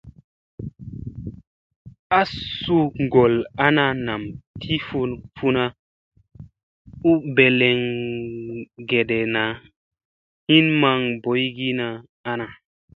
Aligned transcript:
A 2.19 2.21
su 2.59 2.77
gol 3.13 3.35
ana 3.67 3.85
nam 4.05 4.21
ti 4.61 4.73
funa 5.37 5.65
u 7.11 7.13
peleŋgeɗena, 7.35 9.43
hin 10.47 10.65
maŋ 10.81 10.99
boyogina 11.23 11.87
ana. 12.31 12.47